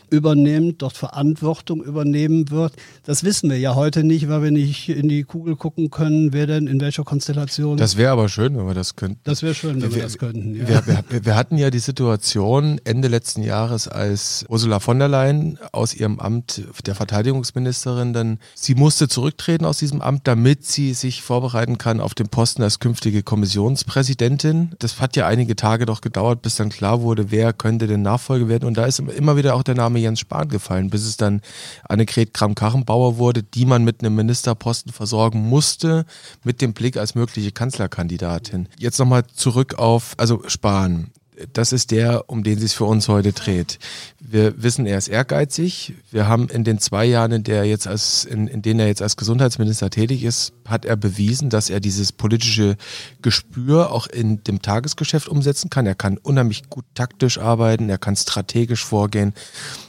übernimmt, 0.10 0.82
dort 0.82 0.98
Verantwortung 0.98 1.84
übernehmen 1.84 2.50
wird. 2.50 2.74
Das 3.06 3.24
wissen 3.24 3.50
wir 3.50 3.60
ja 3.60 3.76
heute 3.76 4.04
nicht, 4.04 4.30
weil 4.30 4.44
wir 4.44 4.52
nicht 4.52 4.90
in 4.90 5.10
die 5.10 5.24
Kugel 5.24 5.56
gucken 5.56 5.90
können, 5.90 6.34
wer 6.34 6.48
denn 6.48 6.68
in 6.68 6.80
welcher 6.82 7.04
Konstellation. 7.04 7.78
Das 7.78 7.98
wäre 7.98 8.12
aber 8.12 8.30
schön, 8.30 8.58
wenn 8.58 8.66
wir 8.66 8.74
das 8.74 8.96
könnten. 8.96 9.20
Das 9.24 9.44
wäre 9.44 9.54
schön, 9.54 9.82
wenn 9.82 9.90
wir, 9.90 9.96
wir, 9.96 10.04
das 10.04 10.18
könnten. 10.18 10.56
Ja. 10.56 10.68
Wir, 10.68 10.88
wir, 11.10 11.26
wir, 11.26 11.36
hatten 11.36 11.58
ja 11.58 11.70
die 11.70 11.80
Situation 11.80 12.80
Ende 12.84 13.08
letzten 13.08 13.44
Jahres, 13.44 13.88
als 13.88 14.46
Ursula 14.50 14.80
von 14.80 15.00
der 15.00 15.08
Leyen 15.08 15.60
aus 15.72 15.94
ihrem 15.94 16.20
Amt 16.20 16.64
der 16.86 16.96
Verteidigungsministerin 16.96 18.14
dann, 18.14 18.40
sie 18.56 18.76
musste 18.76 19.08
zurücktreten 19.08 19.66
aus 19.66 19.78
diesem 19.78 20.02
Amt, 20.02 20.28
damit 20.28 20.66
sie 20.66 20.94
sich 20.94 21.22
vorbereiten 21.22 21.78
kann 21.78 22.00
auf 22.00 22.16
den 22.16 22.30
Posten 22.30 22.64
als 22.64 22.80
künftige 22.80 23.24
Kommissionspräsidentin. 23.24 24.72
Das 24.80 25.00
hat 25.00 25.16
ja 25.16 25.28
einige 25.28 25.56
Tage 25.56 25.86
doch 25.86 26.02
gedauert, 26.02 26.42
bis 26.42 26.56
dann 26.56 26.70
klar 26.70 27.02
wurde, 27.02 27.32
wer 27.32 27.54
könnte 27.54 27.88
denn 27.88 28.02
Nachfolge 28.02 28.48
werden. 28.48 28.66
Und 28.66 28.78
da 28.78 28.86
ist 28.86 29.00
immer 29.00 29.38
wieder 29.38 29.56
auch 29.56 29.64
der 29.64 29.76
Name 29.76 29.99
Name 30.00 30.04
Jens 30.04 30.20
Spahn 30.20 30.50
gefallen, 30.50 30.90
bis 30.90 31.06
es 31.06 31.18
dann 31.18 31.42
Annegret 31.88 32.34
Kramp-Karrenbauer 32.34 33.18
wurde, 33.18 33.44
die 33.44 33.66
man 33.66 33.84
mit 33.84 34.02
einem 34.02 34.16
Ministerposten 34.16 34.92
versorgen 34.92 35.42
musste, 35.42 36.06
mit 36.44 36.62
dem 36.62 36.74
Blick 36.74 36.98
als 36.98 37.16
mögliche 37.16 37.52
Kanzlerkandidatin. 37.52 38.68
Jetzt 38.78 39.00
nochmal 39.00 39.26
zurück 39.28 39.76
auf, 39.76 40.14
also 40.18 40.42
Spahn 40.48 41.12
das 41.54 41.72
ist 41.72 41.92
der, 41.92 42.30
um 42.30 42.44
den 42.44 42.60
sich 42.60 42.76
für 42.76 42.86
uns 42.86 43.08
heute 43.08 43.34
dreht. 43.34 43.80
Wir 44.20 44.62
wissen, 44.62 44.86
er 44.86 44.98
ist 44.98 45.08
ehrgeizig. 45.08 45.94
Wir 46.12 46.28
haben 46.28 46.50
in 46.50 46.64
den 46.64 46.80
zwei 46.80 47.06
Jahren, 47.06 47.32
in, 47.32 47.44
der 47.44 47.66
jetzt 47.66 47.88
als, 47.88 48.26
in, 48.26 48.48
in 48.48 48.62
denen 48.62 48.80
er 48.80 48.88
jetzt 48.88 49.02
als 49.02 49.18
Gesundheitsminister 49.18 49.90
tätig 49.90 50.24
ist, 50.24 50.54
hat 50.68 50.86
er 50.86 50.96
bewiesen, 50.96 51.50
dass 51.50 51.70
er 51.70 51.80
dieses 51.80 52.12
politische 52.12 52.76
Gespür 53.22 53.92
auch 53.92 54.08
in 54.08 54.44
dem 54.44 54.62
Tagesgeschäft 54.62 55.28
umsetzen 55.28 55.70
kann. 55.70 55.86
Er 55.86 55.96
kann 55.96 56.18
unheimlich 56.18 56.70
gut 56.70 56.86
taktisch 56.94 57.38
arbeiten, 57.38 57.90
er 57.90 57.98
kann 57.98 58.16
strategisch 58.16 58.86
vorgehen. 58.86 59.34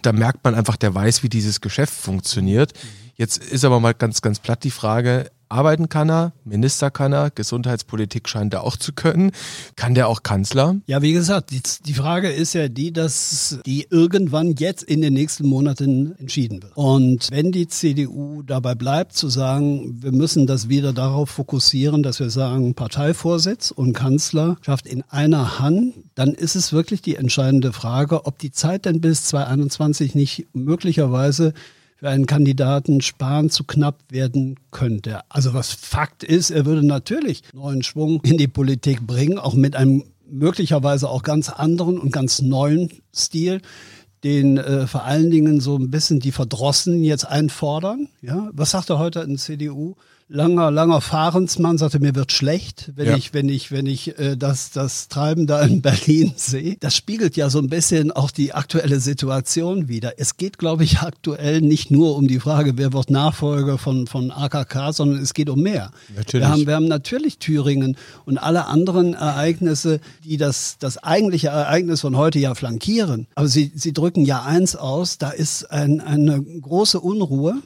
Da 0.03 0.13
merkt 0.13 0.45
man 0.45 0.55
einfach, 0.55 0.77
der 0.77 0.95
weiß, 0.95 1.23
wie 1.23 1.29
dieses 1.29 1.61
Geschäft 1.61 1.95
funktioniert. 1.95 2.73
Jetzt 3.17 3.39
ist 3.39 3.65
aber 3.65 3.81
mal 3.81 3.95
ganz, 3.95 4.23
ganz 4.23 4.39
platt 4.39 4.65
die 4.65 4.71
Frage, 4.71 5.31
Arbeiten 5.51 5.89
kann 5.89 6.09
er, 6.09 6.33
Minister 6.45 6.93
kann 6.93 7.13
er, 7.13 7.31
Gesundheitspolitik 7.31 8.29
scheint 8.29 8.55
er 8.55 8.63
auch 8.63 8.77
zu 8.77 8.93
können. 8.93 9.33
Kann 9.75 9.97
der 9.97 10.07
auch 10.07 10.23
Kanzler? 10.23 10.77
Ja, 10.87 11.03
wie 11.03 11.13
gesagt, 11.13 11.51
die, 11.51 11.61
die, 11.85 11.95
Frage 11.95 12.31
ist 12.31 12.55
ja 12.55 12.69
die, 12.69 12.93
dass 12.93 13.59
die 13.67 13.89
irgendwann 13.91 14.55
jetzt 14.57 14.85
in 14.85 15.03
den 15.03 15.13
nächsten 15.13 15.49
Monaten 15.49 16.15
entschieden 16.19 16.63
wird. 16.63 16.77
Und 16.77 17.29
wenn 17.33 17.51
die 17.51 17.67
CDU 17.67 18.43
dabei 18.43 18.77
bleibt 18.77 19.15
zu 19.15 19.29
sagen, 19.29 20.01
wir 20.01 20.13
müssen 20.13 20.47
das 20.47 20.69
wieder 20.69 20.93
darauf 20.93 21.31
fokussieren, 21.31 22.05
dass 22.05 22.21
wir 22.21 22.31
sagen, 22.31 22.75
Parteivorsitz 22.75 23.73
und 23.73 23.93
Kanzler 23.93 24.57
schafft 24.61 24.87
in 24.87 25.03
einer 25.09 25.59
Hand, 25.59 25.95
dann 26.15 26.33
ist 26.35 26.55
es 26.55 26.73
wirklich 26.73 27.03
die 27.03 27.17
entscheidende 27.17 27.73
Frage, 27.73 28.25
ob 28.25 28.39
die 28.39 28.53
Zeit 28.53 28.85
denn 28.85 29.01
bis 29.01 29.25
2021 29.25 30.15
nicht 30.15 30.47
möglicherweise 30.53 31.55
für 32.01 32.09
einen 32.09 32.25
Kandidaten 32.25 33.03
sparen 33.03 33.51
zu 33.51 33.65
knapp 33.65 33.99
werden 34.09 34.59
könnte. 34.71 35.21
Also 35.29 35.53
was 35.53 35.75
Fakt 35.75 36.25
ist, 36.25 36.51
er 36.51 36.65
würde 36.65 36.83
natürlich 36.83 37.43
neuen 37.53 37.83
Schwung 37.83 38.23
in 38.25 38.39
die 38.39 38.49
Politik 38.49 39.07
bringen, 39.07 39.39
auch 39.39 39.53
mit 39.53 39.77
einem 39.77 40.05
möglicherweise 40.27 41.11
auch 41.11 41.23
ganz 41.23 41.51
anderen 41.51 41.99
und 41.99 42.11
ganz 42.11 42.41
neuen 42.41 42.89
Stil, 43.15 43.61
den 44.25 44.57
äh, 44.57 44.87
vor 44.87 45.05
allen 45.05 45.31
Dingen 45.31 45.61
so 45.61 45.77
ein 45.77 45.91
bisschen 45.91 46.21
die 46.21 46.33
Verdrossenen 46.33 47.05
jetzt 47.05 47.27
einfordern. 47.27 48.09
Ja, 48.23 48.49
was 48.55 48.71
sagt 48.71 48.89
er 48.89 48.99
heute 48.99 49.21
in 49.21 49.37
CDU? 49.37 49.95
Langer, 50.31 50.71
langer 50.71 51.01
Fahrensmann, 51.01 51.77
sagte, 51.77 51.99
mir 51.99 52.15
wird 52.15 52.33
schlecht, 52.33 52.93
wenn 52.95 53.09
ja. 53.09 53.17
ich, 53.17 53.35
wenn 53.35 53.49
ich, 53.49 53.73
wenn 53.73 53.87
ich 53.87 54.19
äh, 54.19 54.37
das, 54.37 54.71
das 54.71 55.09
Treiben 55.09 55.47
da 55.47 55.61
in 55.63 55.83
Berlin 55.83 56.33
sehe. 56.37 56.77
Das 56.79 56.97
spiegelt 56.97 57.37
ja 57.37 57.51
so 57.51 57.59
ein 57.59 57.69
bisschen 57.69 58.13
auch 58.13 58.31
die 58.31 58.55
aktuelle 58.55 59.01
Situation 59.01 59.89
wieder. 59.89 60.15
Es 60.19 60.37
geht, 60.37 60.59
glaube 60.59 60.85
ich, 60.85 61.01
aktuell 61.01 61.61
nicht 61.61 61.91
nur 61.91 62.17
um 62.17 62.29
die 62.29 62.39
Frage, 62.39 62.79
wer 62.79 62.93
wird 62.93 63.11
Nachfolger 63.11 63.77
von, 63.77 64.07
von 64.07 64.31
AKK, 64.31 64.93
sondern 64.93 65.21
es 65.21 65.35
geht 65.35 65.51
um 65.51 65.61
mehr. 65.61 65.91
Natürlich. 66.17 66.47
Wir 66.47 66.49
haben, 66.49 66.67
wir 66.67 66.75
haben 66.77 66.89
natürlich 66.89 67.39
Thüringen 67.39 67.97
und 68.25 68.39
alle 68.39 68.67
anderen 68.67 69.15
Ereignisse, 69.15 70.01
die 70.25 70.37
das, 70.37 70.77
das 70.79 70.99
eigentliche 70.99 71.49
Ereignis 71.49 72.03
von 72.03 72.17
heute 72.17 72.39
ja 72.39 72.55
flankieren. 72.55 73.27
Aber 73.35 73.49
sie, 73.49 73.73
sie 73.75 73.93
drücken 73.93 74.25
ja 74.25 74.45
eins 74.45 74.77
aus, 74.77 75.19
da 75.19 75.31
ist 75.31 75.71
ein, 75.73 76.01
eine 76.01 76.41
große 76.41 77.01
Unruhe 77.01 77.61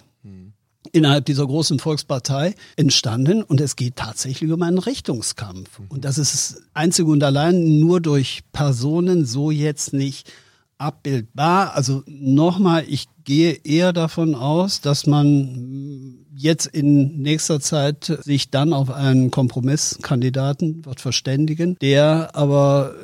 innerhalb 0.95 1.25
dieser 1.25 1.47
großen 1.47 1.81
Volkspartei 1.81 2.55
entstanden 2.77 3.43
und 3.43 3.61
es 3.61 3.75
geht 3.75 3.97
tatsächlich 3.97 4.51
um 4.53 4.63
einen 4.63 4.79
Richtungskampf. 4.79 5.81
Und 5.89 6.05
das 6.05 6.19
ist 6.19 6.63
einzig 6.73 7.07
und 7.07 7.23
allein 7.25 7.81
nur 7.81 8.01
durch 8.01 8.43
Personen 8.53 9.27
so 9.27 9.51
jetzt 9.51 9.93
nicht 9.93 10.33
abbildbar. 10.79 11.75
Also 11.75 12.05
nochmal, 12.07 12.85
ich 12.89 13.09
gehe 13.25 13.59
eher 13.65 13.93
davon 13.93 14.37
aus, 14.37 14.81
dass 14.81 15.07
man 15.07 16.25
jetzt 16.37 16.67
in 16.67 17.23
nächster 17.23 17.59
Zeit 17.61 18.19
sich 18.23 18.51
dann 18.51 18.73
auf 18.73 18.91
einen 18.91 19.33
Kompromisskandidaten 19.33 20.85
wird 20.85 21.01
verständigen, 21.01 21.77
der 21.81 22.37
aber 22.37 22.95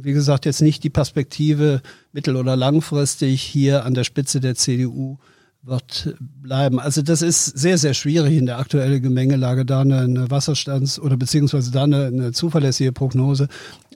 wie 0.00 0.12
gesagt, 0.12 0.44
jetzt 0.44 0.62
nicht 0.62 0.82
die 0.82 0.90
Perspektive 0.90 1.82
mittel- 2.12 2.36
oder 2.36 2.56
langfristig 2.56 3.42
hier 3.42 3.84
an 3.84 3.94
der 3.94 4.04
Spitze 4.04 4.40
der 4.40 4.56
CDU 4.56 5.18
wird 5.62 6.14
bleiben. 6.18 6.80
Also 6.80 7.02
das 7.02 7.22
ist 7.22 7.44
sehr, 7.44 7.78
sehr 7.78 7.94
schwierig 7.94 8.36
in 8.36 8.46
der 8.46 8.58
aktuellen 8.58 9.00
Gemengelage, 9.00 9.64
da 9.64 9.80
eine, 9.80 10.00
eine 10.00 10.30
Wasserstands- 10.30 10.98
oder 10.98 11.16
beziehungsweise 11.16 11.70
da 11.70 11.84
eine, 11.84 12.06
eine 12.06 12.32
zuverlässige 12.32 12.92
Prognose 12.92 13.48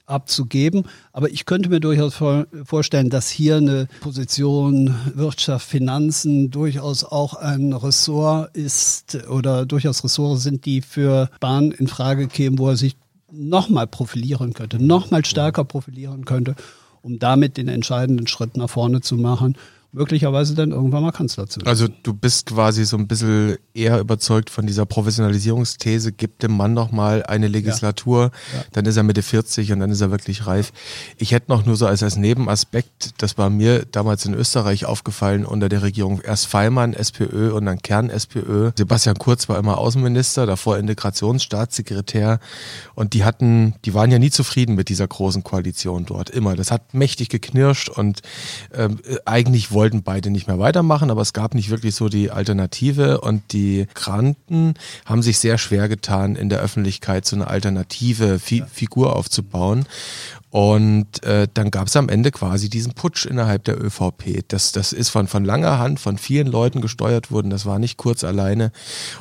abzugeben. 0.06 0.84
Aber 1.12 1.28
ich 1.30 1.44
könnte 1.44 1.68
mir 1.68 1.80
durchaus 1.80 2.14
vorstellen, 2.64 3.10
dass 3.10 3.28
hier 3.28 3.56
eine 3.56 3.88
Position 4.00 4.94
Wirtschaft, 5.14 5.68
Finanzen 5.68 6.52
durchaus 6.52 7.02
auch 7.02 7.34
ein 7.34 7.72
Ressort 7.72 8.56
ist 8.56 9.26
oder 9.28 9.66
durchaus 9.66 10.04
Ressorts 10.04 10.44
sind, 10.44 10.64
die 10.64 10.80
für 10.80 11.28
Bahn 11.40 11.72
in 11.72 11.88
Frage 11.88 12.28
kämen, 12.28 12.60
wo 12.60 12.68
er 12.68 12.76
sich 12.76 12.96
nochmal 13.32 13.88
profilieren 13.88 14.54
könnte, 14.54 14.82
nochmal 14.82 15.24
stärker 15.24 15.64
profilieren 15.64 16.24
könnte, 16.24 16.54
um 17.02 17.18
damit 17.18 17.56
den 17.56 17.66
entscheidenden 17.66 18.28
Schritt 18.28 18.56
nach 18.56 18.70
vorne 18.70 19.00
zu 19.00 19.16
machen 19.16 19.56
möglicherweise 19.92 20.54
dann 20.54 20.72
irgendwann 20.72 21.02
mal 21.02 21.12
Kanzler 21.12 21.46
zu 21.46 21.60
werden. 21.60 21.68
Also 21.68 21.88
du 22.02 22.12
bist 22.12 22.46
quasi 22.46 22.84
so 22.84 22.96
ein 22.96 23.06
bisschen 23.06 23.56
eher 23.74 23.98
überzeugt 24.00 24.50
von 24.50 24.66
dieser 24.66 24.86
Professionalisierungsthese, 24.86 26.12
gibt 26.12 26.42
dem 26.42 26.56
Mann 26.56 26.74
noch 26.74 26.92
mal 26.92 27.22
eine 27.24 27.48
Legislatur, 27.48 28.30
ja. 28.52 28.58
Ja. 28.58 28.64
dann 28.72 28.86
ist 28.86 28.96
er 28.96 29.02
Mitte 29.02 29.22
40 29.22 29.72
und 29.72 29.80
dann 29.80 29.90
ist 29.90 30.00
er 30.00 30.10
wirklich 30.10 30.46
reif. 30.46 30.72
Ich 31.16 31.32
hätte 31.32 31.50
noch 31.50 31.64
nur 31.64 31.76
so 31.76 31.86
als, 31.86 32.02
als 32.02 32.16
Nebenaspekt, 32.16 33.14
das 33.18 33.38
war 33.38 33.50
mir 33.50 33.84
damals 33.86 34.24
in 34.24 34.34
Österreich 34.34 34.84
aufgefallen 34.84 35.44
unter 35.44 35.68
der 35.68 35.82
Regierung, 35.82 36.20
erst 36.20 36.46
Feimann, 36.46 36.92
SPÖ 36.92 37.52
und 37.52 37.66
dann 37.66 37.78
Kern 37.78 38.10
SPÖ. 38.10 38.72
Sebastian 38.76 39.16
Kurz 39.16 39.48
war 39.48 39.58
immer 39.58 39.78
Außenminister, 39.78 40.46
davor 40.46 40.78
Integrationsstaatssekretär 40.78 42.38
und 42.94 43.14
die 43.14 43.24
hatten, 43.24 43.74
die 43.84 43.94
waren 43.94 44.10
ja 44.10 44.18
nie 44.18 44.30
zufrieden 44.30 44.74
mit 44.74 44.88
dieser 44.88 45.06
großen 45.06 45.42
Koalition 45.42 46.06
dort, 46.06 46.30
immer. 46.30 46.56
Das 46.56 46.70
hat 46.70 46.94
mächtig 46.94 47.28
geknirscht 47.28 47.88
und 47.88 48.20
äh, 48.70 48.88
eigentlich 49.24 49.72
wollten 49.72 49.85
wollten 49.86 50.02
beide 50.02 50.30
nicht 50.30 50.48
mehr 50.48 50.58
weitermachen, 50.58 51.12
aber 51.12 51.20
es 51.20 51.32
gab 51.32 51.54
nicht 51.54 51.70
wirklich 51.70 51.94
so 51.94 52.08
die 52.08 52.32
Alternative 52.32 53.20
und 53.20 53.52
die 53.52 53.86
Kranten 53.94 54.74
haben 55.04 55.22
sich 55.22 55.38
sehr 55.38 55.58
schwer 55.58 55.88
getan, 55.88 56.34
in 56.34 56.48
der 56.48 56.58
Öffentlichkeit 56.58 57.24
so 57.24 57.36
eine 57.36 57.46
alternative 57.46 58.40
Fi 58.40 58.64
Figur 58.68 59.14
aufzubauen. 59.14 59.86
Und 60.56 61.22
äh, 61.22 61.48
dann 61.52 61.70
gab 61.70 61.88
es 61.88 61.96
am 61.96 62.08
Ende 62.08 62.30
quasi 62.30 62.70
diesen 62.70 62.94
Putsch 62.94 63.26
innerhalb 63.26 63.64
der 63.64 63.78
ÖVP. 63.78 64.42
Das, 64.48 64.72
das 64.72 64.94
ist 64.94 65.10
von, 65.10 65.28
von 65.28 65.44
langer 65.44 65.78
Hand 65.78 66.00
von 66.00 66.16
vielen 66.16 66.46
Leuten 66.46 66.80
gesteuert 66.80 67.30
worden. 67.30 67.50
Das 67.50 67.66
war 67.66 67.78
nicht 67.78 67.98
kurz 67.98 68.24
alleine. 68.24 68.72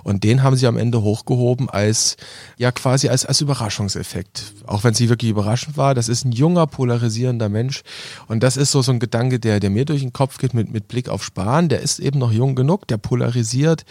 Und 0.06 0.24
den 0.24 0.44
haben 0.44 0.56
sie 0.56 0.66
am 0.66 0.78
Ende 0.78 1.02
hochgehoben 1.02 1.70
als, 1.70 2.16
ja 2.58 2.72
quasi 2.72 3.10
als, 3.10 3.26
als 3.26 3.42
Überraschungseffekt. 3.42 4.54
Auch 4.66 4.86
wenn 4.86 4.94
sie 4.94 5.10
wirklich 5.10 5.30
überraschend 5.30 5.76
war. 5.76 5.94
Das 5.94 6.08
ist 6.08 6.24
ein 6.24 6.32
junger, 6.32 6.68
polarisierender 6.68 7.50
Mensch. 7.50 7.84
Und 8.30 8.42
das 8.42 8.56
ist 8.56 8.72
so, 8.72 8.82
so 8.82 8.94
ein 8.94 9.02
Gedanke, 9.02 9.38
der, 9.38 9.60
der 9.60 9.72
mir 9.72 9.84
durch 9.84 10.04
den 10.04 10.14
Kopf 10.14 10.38
geht 10.38 10.54
mit, 10.54 10.72
mit 10.72 10.88
Blick 10.88 11.10
auf 11.10 11.22
Spahn. 11.22 11.68
Der 11.68 11.82
ist 11.82 12.00
eben 12.00 12.18
noch 12.18 12.32
jung 12.32 12.56
genug, 12.56 12.88
der 12.88 12.96
polarisiert. 12.96 13.84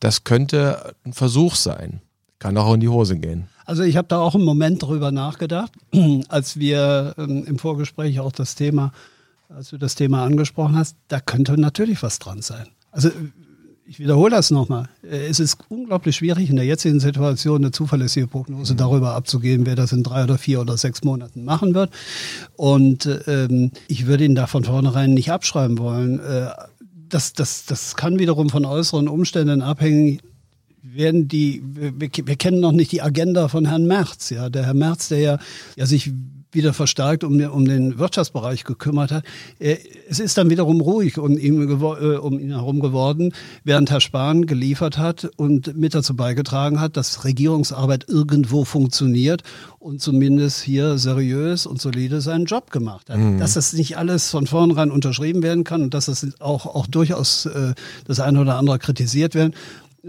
Das 0.00 0.24
könnte 0.24 0.94
ein 1.04 1.12
Versuch 1.12 1.54
sein. 1.54 2.00
Kann 2.38 2.56
auch 2.56 2.72
in 2.72 2.80
die 2.80 2.88
Hose 2.88 3.18
gehen. 3.18 3.48
Also 3.68 3.82
ich 3.82 3.98
habe 3.98 4.08
da 4.08 4.18
auch 4.18 4.34
einen 4.34 4.44
Moment 4.44 4.82
drüber 4.82 5.12
nachgedacht, 5.12 5.72
als 6.28 6.58
wir 6.58 7.12
ähm, 7.18 7.44
im 7.44 7.58
Vorgespräch 7.58 8.18
auch 8.18 8.32
das 8.32 8.54
Thema, 8.54 8.92
als 9.50 9.68
du 9.68 9.76
das 9.76 9.94
Thema 9.94 10.24
angesprochen 10.24 10.74
hast, 10.74 10.96
da 11.08 11.20
könnte 11.20 11.60
natürlich 11.60 12.02
was 12.02 12.18
dran 12.18 12.40
sein. 12.40 12.68
Also 12.92 13.10
ich 13.84 13.98
wiederhole 13.98 14.30
das 14.30 14.50
nochmal. 14.50 14.88
Es 15.02 15.38
ist 15.38 15.58
unglaublich 15.68 16.16
schwierig 16.16 16.48
in 16.48 16.56
der 16.56 16.64
jetzigen 16.64 16.98
Situation 16.98 17.56
eine 17.56 17.70
zuverlässige 17.70 18.26
Prognose 18.26 18.74
darüber 18.74 19.12
abzugeben, 19.12 19.66
wer 19.66 19.76
das 19.76 19.92
in 19.92 20.02
drei 20.02 20.24
oder 20.24 20.38
vier 20.38 20.62
oder 20.62 20.78
sechs 20.78 21.04
Monaten 21.04 21.44
machen 21.44 21.74
wird. 21.74 21.90
Und 22.56 23.06
ähm, 23.26 23.72
ich 23.86 24.06
würde 24.06 24.24
ihn 24.24 24.34
da 24.34 24.46
von 24.46 24.64
vornherein 24.64 25.12
nicht 25.12 25.30
abschreiben 25.30 25.76
wollen. 25.76 26.20
Äh, 26.20 26.48
das, 27.10 27.34
das, 27.34 27.66
das 27.66 27.96
kann 27.96 28.18
wiederum 28.18 28.48
von 28.48 28.64
äußeren 28.64 29.08
Umständen 29.08 29.60
abhängen 29.60 30.20
werden 30.82 31.28
die, 31.28 31.62
wir, 31.64 31.92
wir, 32.00 32.36
kennen 32.36 32.60
noch 32.60 32.72
nicht 32.72 32.92
die 32.92 33.02
Agenda 33.02 33.48
von 33.48 33.66
Herrn 33.66 33.86
Merz, 33.86 34.30
ja. 34.30 34.48
Der 34.48 34.66
Herr 34.66 34.74
Merz, 34.74 35.08
der 35.08 35.18
ja, 35.18 35.38
ja 35.76 35.86
sich 35.86 36.12
wieder 36.52 36.72
verstärkt 36.72 37.24
um, 37.24 37.40
um 37.40 37.64
den 37.66 37.98
Wirtschaftsbereich 37.98 38.64
gekümmert 38.64 39.12
hat. 39.12 39.24
Es 39.58 40.18
ist 40.18 40.38
dann 40.38 40.50
wiederum 40.50 40.80
ruhig 40.80 41.18
um 41.18 41.36
ihn, 41.36 41.70
äh, 41.70 42.16
um 42.16 42.38
ihn 42.38 42.50
herum 42.50 42.80
geworden, 42.80 43.32
während 43.64 43.90
Herr 43.90 44.00
Spahn 44.00 44.46
geliefert 44.46 44.98
hat 44.98 45.28
und 45.36 45.76
mit 45.76 45.94
dazu 45.94 46.16
beigetragen 46.16 46.80
hat, 46.80 46.96
dass 46.96 47.24
Regierungsarbeit 47.24 48.06
irgendwo 48.08 48.64
funktioniert 48.64 49.42
und 49.78 50.00
zumindest 50.00 50.62
hier 50.62 50.98
seriös 50.98 51.66
und 51.66 51.80
solide 51.80 52.20
seinen 52.20 52.46
Job 52.46 52.70
gemacht 52.70 53.10
hat. 53.10 53.18
Mhm. 53.18 53.38
Dass 53.38 53.54
das 53.54 53.74
nicht 53.74 53.98
alles 53.98 54.30
von 54.30 54.46
vornherein 54.46 54.90
unterschrieben 54.90 55.42
werden 55.42 55.64
kann 55.64 55.82
und 55.82 55.94
dass 55.94 56.06
das 56.06 56.26
auch, 56.40 56.66
auch 56.66 56.86
durchaus 56.86 57.46
äh, 57.46 57.74
das 58.06 58.20
eine 58.20 58.40
oder 58.40 58.56
andere 58.56 58.78
kritisiert 58.78 59.34
werden 59.34 59.54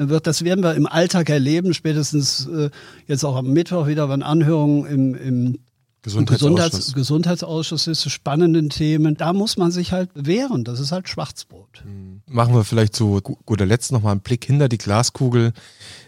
wird. 0.08 0.28
Das 0.28 0.44
werden 0.44 0.64
wir 0.64 0.76
im 0.76 0.88
Alltag 0.88 1.30
erleben, 1.30 1.74
spätestens 1.74 2.48
äh, 2.48 2.70
jetzt 3.08 3.26
auch 3.26 3.36
am 3.36 3.52
Mittwoch 3.52 3.88
wieder, 3.88 4.10
wenn 4.10 4.24
Anhörungen 4.24 4.86
im, 4.86 5.16
im 5.16 5.60
Gesundheitsausschuss. 6.02 6.94
Gesundheitsausschuss 6.94 7.88
ist 7.88 8.00
zu 8.00 8.10
spannenden 8.10 8.70
Themen. 8.70 9.18
Da 9.18 9.34
muss 9.34 9.58
man 9.58 9.72
sich 9.72 9.92
halt 9.92 10.10
wehren. 10.14 10.64
Das 10.64 10.80
ist 10.80 10.92
halt 10.92 11.10
Schwarzbrot. 11.10 11.84
Mhm. 11.86 12.22
Machen 12.26 12.54
wir 12.54 12.64
vielleicht 12.64 12.96
zu 12.96 13.20
guter 13.22 13.66
Letzt 13.66 13.92
nochmal 13.92 14.14
einen 14.14 14.22
Blick 14.22 14.46
hinter 14.46 14.70
die 14.70 14.78
Glaskugel. 14.78 15.52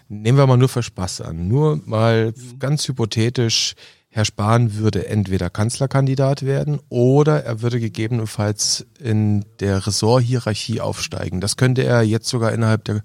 Nehmen 0.07 0.37
wir 0.37 0.47
mal 0.47 0.57
nur 0.57 0.69
für 0.69 0.83
Spaß 0.83 1.21
an. 1.21 1.47
Nur 1.47 1.81
mal 1.85 2.27
mhm. 2.31 2.59
ganz 2.59 2.87
hypothetisch. 2.87 3.75
Herr 4.13 4.25
Spahn 4.25 4.75
würde 4.75 5.07
entweder 5.07 5.49
Kanzlerkandidat 5.49 6.45
werden 6.45 6.81
oder 6.89 7.45
er 7.45 7.61
würde 7.61 7.79
gegebenenfalls 7.79 8.85
in 8.99 9.45
der 9.61 9.87
Ressorthierarchie 9.87 10.81
aufsteigen. 10.81 11.39
Das 11.39 11.55
könnte 11.55 11.83
er 11.85 12.01
jetzt 12.01 12.27
sogar 12.27 12.51
innerhalb 12.51 12.83
der, 12.83 13.03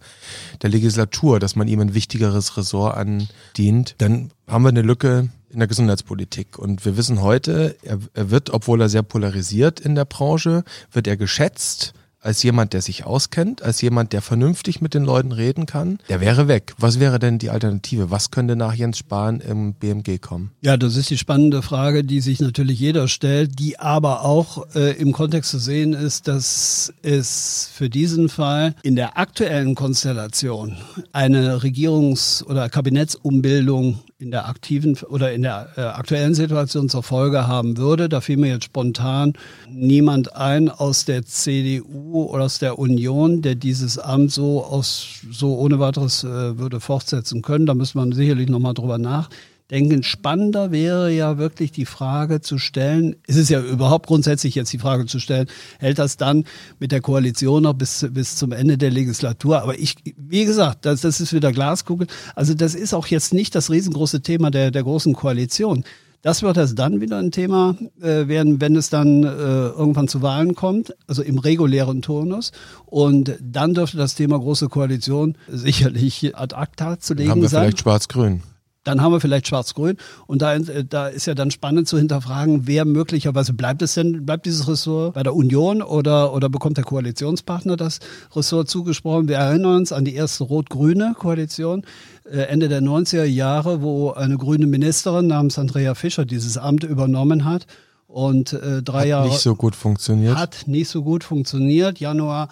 der 0.62 0.70
Legislatur, 0.70 1.38
dass 1.38 1.54
man 1.54 1.68
ihm 1.68 1.78
ein 1.78 1.94
wichtigeres 1.94 2.56
Ressort 2.56 2.96
andient. 2.96 3.94
Dann 3.98 4.32
haben 4.48 4.64
wir 4.64 4.70
eine 4.70 4.82
Lücke 4.82 5.28
in 5.48 5.60
der 5.60 5.68
Gesundheitspolitik. 5.68 6.58
Und 6.58 6.84
wir 6.84 6.96
wissen 6.96 7.22
heute, 7.22 7.76
er, 7.82 8.00
er 8.14 8.30
wird, 8.32 8.50
obwohl 8.50 8.80
er 8.80 8.88
sehr 8.88 9.04
polarisiert 9.04 9.78
in 9.78 9.94
der 9.94 10.06
Branche, 10.06 10.64
wird 10.90 11.06
er 11.06 11.16
geschätzt 11.16 11.94
als 12.26 12.42
jemand, 12.42 12.72
der 12.72 12.82
sich 12.82 13.06
auskennt, 13.06 13.62
als 13.62 13.80
jemand, 13.80 14.12
der 14.12 14.20
vernünftig 14.20 14.80
mit 14.80 14.94
den 14.94 15.04
Leuten 15.04 15.32
reden 15.32 15.64
kann, 15.66 15.98
der 16.08 16.20
wäre 16.20 16.48
weg. 16.48 16.74
Was 16.78 16.98
wäre 16.98 17.18
denn 17.18 17.38
die 17.38 17.50
Alternative? 17.50 18.10
Was 18.10 18.30
könnte 18.30 18.56
nach 18.56 18.74
Jens 18.74 18.98
Spahn 18.98 19.40
im 19.40 19.74
BMG 19.74 20.18
kommen? 20.20 20.50
Ja, 20.60 20.76
das 20.76 20.96
ist 20.96 21.08
die 21.10 21.18
spannende 21.18 21.62
Frage, 21.62 22.02
die 22.02 22.20
sich 22.20 22.40
natürlich 22.40 22.80
jeder 22.80 23.06
stellt, 23.08 23.58
die 23.58 23.78
aber 23.78 24.24
auch 24.24 24.66
äh, 24.74 24.92
im 25.00 25.12
Kontext 25.12 25.50
zu 25.52 25.58
sehen 25.58 25.92
ist, 25.92 26.26
dass 26.26 26.92
es 27.02 27.70
für 27.72 27.88
diesen 27.88 28.28
Fall 28.28 28.74
in 28.82 28.96
der 28.96 29.16
aktuellen 29.16 29.74
Konstellation 29.74 30.76
eine 31.12 31.62
Regierungs- 31.62 32.44
oder 32.44 32.68
Kabinettsumbildung 32.68 34.00
in 34.18 34.30
der 34.30 34.48
aktiven 34.48 34.96
oder 35.08 35.32
in 35.32 35.42
der 35.42 35.68
äh, 35.76 35.80
aktuellen 35.82 36.34
Situation 36.34 36.88
zur 36.88 37.02
Folge 37.02 37.46
haben 37.46 37.76
würde. 37.76 38.08
Da 38.08 38.20
fiel 38.20 38.38
mir 38.38 38.48
jetzt 38.48 38.64
spontan 38.64 39.34
niemand 39.68 40.34
ein 40.34 40.70
aus 40.70 41.04
der 41.04 41.24
CDU 41.26 42.15
oder 42.24 42.44
aus 42.44 42.58
der 42.58 42.78
Union, 42.78 43.42
der 43.42 43.54
dieses 43.54 43.98
Amt 43.98 44.32
so 44.32 44.64
aus 44.64 45.20
so 45.30 45.56
ohne 45.56 45.78
weiteres 45.78 46.24
äh, 46.24 46.58
würde 46.58 46.80
fortsetzen 46.80 47.42
können. 47.42 47.66
Da 47.66 47.74
müsste 47.74 47.98
man 47.98 48.12
sicherlich 48.12 48.48
nochmal 48.48 48.74
drüber 48.74 48.98
nachdenken 48.98 49.36
denken, 49.70 50.02
spannender 50.02 50.70
wäre 50.70 51.10
ja 51.10 51.38
wirklich 51.38 51.72
die 51.72 51.86
Frage 51.86 52.40
zu 52.40 52.58
stellen, 52.58 53.16
es 53.26 53.36
ist 53.36 53.50
ja 53.50 53.60
überhaupt 53.60 54.06
grundsätzlich 54.06 54.54
jetzt 54.54 54.72
die 54.72 54.78
Frage 54.78 55.06
zu 55.06 55.18
stellen, 55.18 55.48
hält 55.78 55.98
das 55.98 56.16
dann 56.16 56.44
mit 56.78 56.92
der 56.92 57.00
Koalition 57.00 57.64
noch 57.64 57.74
bis, 57.74 58.06
bis 58.10 58.36
zum 58.36 58.52
Ende 58.52 58.78
der 58.78 58.90
Legislatur? 58.90 59.62
Aber 59.62 59.78
ich, 59.78 59.96
wie 60.16 60.44
gesagt, 60.44 60.84
das, 60.84 61.00
das 61.00 61.20
ist 61.20 61.32
wieder 61.32 61.52
Glaskugel. 61.52 62.06
Also 62.34 62.54
das 62.54 62.74
ist 62.74 62.94
auch 62.94 63.06
jetzt 63.08 63.34
nicht 63.34 63.54
das 63.54 63.70
riesengroße 63.70 64.22
Thema 64.22 64.50
der, 64.50 64.70
der 64.70 64.84
großen 64.84 65.14
Koalition. 65.14 65.84
Das 66.22 66.42
wird 66.42 66.56
erst 66.56 66.78
dann 66.78 67.00
wieder 67.00 67.18
ein 67.18 67.30
Thema 67.30 67.76
äh, 68.00 68.26
werden, 68.28 68.60
wenn 68.60 68.76
es 68.76 68.90
dann 68.90 69.22
äh, 69.22 69.26
irgendwann 69.26 70.08
zu 70.08 70.22
Wahlen 70.22 70.54
kommt, 70.54 70.94
also 71.06 71.22
im 71.22 71.38
regulären 71.38 72.02
Turnus. 72.02 72.52
Und 72.86 73.36
dann 73.40 73.74
dürfte 73.74 73.96
das 73.96 74.14
Thema 74.14 74.38
große 74.38 74.68
Koalition 74.68 75.36
sicherlich 75.48 76.36
ad 76.36 76.54
acta 76.54 76.98
zu 76.98 77.14
legen 77.14 77.30
Haben 77.30 77.42
wir 77.42 77.48
sein. 77.48 77.62
Vielleicht 77.62 77.80
schwarz-grün 77.80 78.42
dann 78.86 79.02
haben 79.02 79.12
wir 79.12 79.20
vielleicht 79.20 79.48
Schwarz-Grün. 79.48 79.96
Und 80.26 80.42
da, 80.42 80.54
äh, 80.54 80.84
da 80.84 81.08
ist 81.08 81.26
ja 81.26 81.34
dann 81.34 81.50
spannend 81.50 81.88
zu 81.88 81.98
hinterfragen, 81.98 82.66
wer 82.66 82.84
möglicherweise 82.84 83.52
bleibt 83.52 83.82
es 83.82 83.94
denn, 83.94 84.24
bleibt 84.24 84.46
dieses 84.46 84.68
Ressort 84.68 85.14
bei 85.14 85.22
der 85.22 85.34
Union 85.34 85.82
oder, 85.82 86.32
oder 86.32 86.48
bekommt 86.48 86.76
der 86.76 86.84
Koalitionspartner 86.84 87.76
das 87.76 87.98
Ressort 88.34 88.68
zugesprochen? 88.70 89.28
Wir 89.28 89.36
erinnern 89.36 89.76
uns 89.76 89.92
an 89.92 90.04
die 90.04 90.14
erste 90.14 90.44
rot-grüne 90.44 91.14
Koalition 91.18 91.82
äh, 92.24 92.42
Ende 92.42 92.68
der 92.68 92.80
90er 92.80 93.24
Jahre, 93.24 93.82
wo 93.82 94.12
eine 94.12 94.36
grüne 94.36 94.66
Ministerin 94.66 95.26
namens 95.26 95.58
Andrea 95.58 95.94
Fischer 95.94 96.24
dieses 96.24 96.56
Amt 96.56 96.84
übernommen 96.84 97.44
hat. 97.44 97.66
Und 98.06 98.52
äh, 98.52 98.82
drei 98.82 99.00
hat 99.00 99.06
Jahre. 99.08 99.28
Nicht 99.28 99.40
so 99.40 99.56
gut 99.56 99.74
funktioniert. 99.74 100.36
Hat 100.36 100.64
nicht 100.66 100.88
so 100.88 101.02
gut 101.02 101.24
funktioniert. 101.24 101.98
Januar 101.98 102.48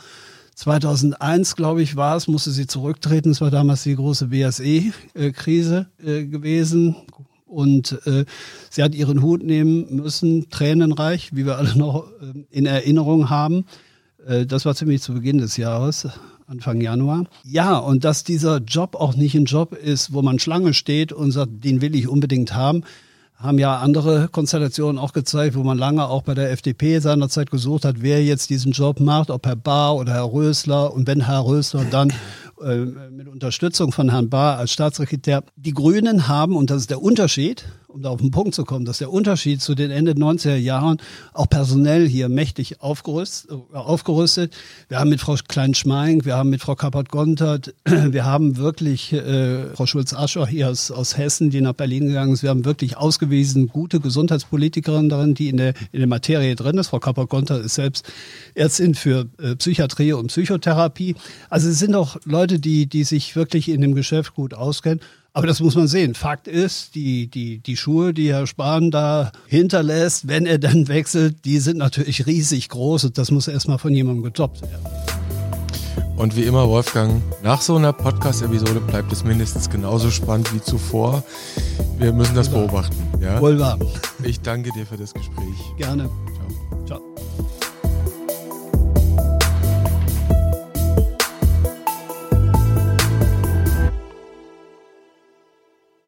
2001, 0.54 1.56
glaube 1.56 1.82
ich, 1.82 1.96
war 1.96 2.16
es, 2.16 2.28
musste 2.28 2.50
sie 2.50 2.66
zurücktreten. 2.66 3.30
Es 3.30 3.40
war 3.40 3.50
damals 3.50 3.82
die 3.82 3.96
große 3.96 4.28
BSE-Krise 4.28 5.87
äh, 6.04 6.25
gewesen. 6.25 6.96
Und 7.46 8.00
äh, 8.06 8.25
sie 8.70 8.82
hat 8.82 8.94
ihren 8.94 9.23
Hut 9.23 9.44
nehmen 9.44 9.87
müssen, 9.94 10.49
tränenreich, 10.50 11.34
wie 11.34 11.46
wir 11.46 11.58
alle 11.58 11.76
noch 11.76 12.06
äh, 12.20 12.44
in 12.50 12.66
Erinnerung 12.66 13.30
haben. 13.30 13.64
Äh, 14.26 14.46
das 14.46 14.64
war 14.64 14.75
ziemlich 14.75 15.02
zu 15.02 15.14
Beginn 15.14 15.38
des 15.38 15.56
Jahres, 15.56 16.08
Anfang 16.46 16.80
Januar. 16.80 17.26
Ja, 17.44 17.78
und 17.78 18.04
dass 18.04 18.25
dieser 18.25 18.58
Job 18.58 18.96
auch 18.96 19.14
nicht 19.14 19.34
ein 19.34 19.44
Job 19.44 19.73
ist, 19.73 20.12
wo 20.12 20.23
man 20.23 20.38
Schlange 20.38 20.75
steht 20.75 21.12
und 21.12 21.30
sagt, 21.30 21.64
den 21.64 21.80
will 21.80 21.94
ich 21.94 22.08
unbedingt 22.08 22.54
haben, 22.54 22.82
haben 23.36 23.58
ja 23.58 23.78
andere 23.78 24.28
Konstellationen 24.28 24.98
auch 24.98 25.12
gezeigt, 25.12 25.54
wo 25.54 25.62
man 25.62 25.76
lange 25.76 26.06
auch 26.06 26.22
bei 26.22 26.34
der 26.34 26.50
FDP 26.50 26.98
seinerzeit 27.00 27.50
gesucht 27.50 27.84
hat, 27.84 27.96
wer 28.00 28.24
jetzt 28.24 28.50
diesen 28.50 28.72
Job 28.72 29.00
macht, 29.00 29.30
ob 29.30 29.46
Herr 29.46 29.56
Bahr 29.56 29.96
oder 29.96 30.14
Herr 30.14 30.32
Rösler. 30.32 30.92
Und 30.92 31.06
wenn 31.06 31.26
Herr 31.26 31.44
Rösler 31.44 31.84
dann 31.90 32.12
äh, 32.62 32.86
mit 33.10 33.28
Unterstützung 33.28 33.92
von 33.92 34.10
Herrn 34.10 34.30
Bahr 34.30 34.58
als 34.58 34.72
Staatssekretär. 34.72 35.42
Die 35.56 35.72
Grünen 35.72 36.28
haben, 36.28 36.56
und 36.56 36.70
das 36.70 36.82
ist 36.82 36.90
der 36.90 37.02
Unterschied, 37.02 37.64
um 37.94 38.02
da 38.02 38.10
auf 38.10 38.20
den 38.20 38.32
Punkt 38.32 38.54
zu 38.54 38.64
kommen, 38.64 38.84
dass 38.84 38.98
der 38.98 39.12
Unterschied 39.12 39.62
zu 39.62 39.76
den 39.76 39.92
Ende 39.92 40.12
90er 40.12 40.56
Jahren 40.56 40.98
auch 41.32 41.48
personell 41.48 42.08
hier 42.08 42.28
mächtig 42.28 42.80
aufgerüstet. 42.80 43.52
Äh, 43.52 43.76
aufgerüstet. 43.76 44.52
Wir 44.88 44.98
haben 44.98 45.10
mit 45.10 45.20
Frau 45.20 45.36
Klein-Schmeink, 45.46 46.24
wir 46.24 46.36
haben 46.36 46.50
mit 46.50 46.60
Frau 46.60 46.74
Kappert-Gontert, 46.74 47.74
wir 47.84 48.24
haben 48.24 48.56
wirklich 48.56 49.12
äh, 49.12 49.66
Frau 49.74 49.86
Schulz-Ascher 49.86 50.46
hier 50.46 50.70
aus, 50.70 50.90
aus 50.90 51.16
Hessen, 51.16 51.50
die 51.50 51.60
nach 51.60 51.74
Berlin 51.74 52.08
gegangen 52.08 52.32
ist. 52.32 52.42
Wir 52.42 52.50
haben 52.50 52.64
wirklich 52.64 52.96
ausgewiesen 52.96 53.68
gute 53.68 54.00
Gesundheitspolitikerin 54.00 55.08
darin, 55.08 55.34
die 55.34 55.48
in 55.48 55.58
der, 55.58 55.74
in 55.92 56.00
der 56.00 56.08
Materie 56.08 56.56
drin 56.56 56.78
ist. 56.78 56.88
Frau 56.88 56.98
Kappert-Gontert 56.98 57.64
ist 57.64 57.76
selbst 57.76 58.12
Ärztin 58.54 58.94
für 58.94 59.26
äh, 59.40 59.54
Psychiatrie 59.54 60.14
und 60.14 60.28
Psychotherapie. 60.28 61.14
Also 61.48 61.68
es 61.68 61.78
sind 61.78 61.94
auch 61.94 62.16
Leute, 62.24 62.58
die, 62.58 62.86
die 62.86 63.04
sich 63.04 63.36
wirklich 63.36 63.68
in 63.68 63.80
dem 63.80 63.94
Geschäft 63.94 64.34
gut 64.34 64.52
auskennen. 64.52 65.00
Aber 65.36 65.48
das 65.48 65.58
muss 65.58 65.74
man 65.74 65.88
sehen. 65.88 66.14
Fakt 66.14 66.46
ist, 66.46 66.94
die, 66.94 67.26
die, 67.26 67.58
die 67.58 67.76
Schuhe, 67.76 68.14
die 68.14 68.32
Herr 68.32 68.46
Spahn 68.46 68.92
da 68.92 69.32
hinterlässt, 69.48 70.28
wenn 70.28 70.46
er 70.46 70.58
dann 70.58 70.86
wechselt, 70.86 71.44
die 71.44 71.58
sind 71.58 71.78
natürlich 71.78 72.24
riesig 72.26 72.68
groß 72.68 73.04
und 73.06 73.18
das 73.18 73.32
muss 73.32 73.48
erstmal 73.48 73.78
von 73.78 73.92
jemandem 73.92 74.22
getoppt 74.22 74.62
werden. 74.62 74.86
Und 76.16 76.36
wie 76.36 76.44
immer, 76.44 76.68
Wolfgang, 76.68 77.20
nach 77.42 77.60
so 77.60 77.74
einer 77.74 77.92
Podcast-Episode 77.92 78.78
bleibt 78.78 79.12
es 79.12 79.24
mindestens 79.24 79.68
genauso 79.68 80.12
spannend 80.12 80.54
wie 80.54 80.60
zuvor. 80.60 81.24
Wir 81.98 82.12
müssen 82.12 82.36
das 82.36 82.48
beobachten. 82.48 82.96
Ja? 83.20 83.40
Wohl 83.40 83.58
wahr. 83.58 83.76
Ich 84.22 84.40
danke 84.40 84.70
dir 84.70 84.86
für 84.86 84.96
das 84.96 85.12
Gespräch. 85.12 85.58
Gerne. 85.76 86.08